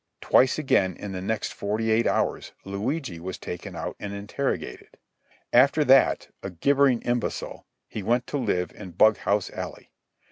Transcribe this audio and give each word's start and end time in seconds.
Twice 0.19 0.57
again 0.57 0.95
in 0.97 1.11
the 1.11 1.21
next 1.21 1.53
forty 1.53 1.91
eight 1.91 2.07
hours 2.07 2.53
Luigi 2.65 3.19
was 3.19 3.37
taken 3.37 3.75
out 3.75 3.95
and 3.99 4.13
interrogated. 4.15 4.97
After 5.53 5.83
that, 5.83 6.29
a 6.41 6.49
gibbering 6.49 7.03
imbecile, 7.03 7.67
he 7.87 8.01
went 8.01 8.25
to 8.25 8.39
live 8.39 8.71
in 8.71 8.93
Bughouse 8.93 9.51
Alley. 9.51 9.91